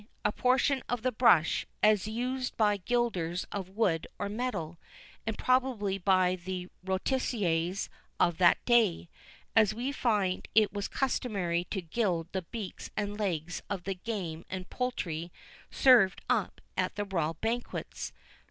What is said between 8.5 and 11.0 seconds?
day, as we find it was